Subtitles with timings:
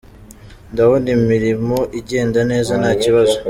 [0.71, 3.35] Ndabona imirimo igenda neza nta kibazo.